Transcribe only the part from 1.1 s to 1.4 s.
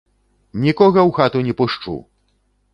хату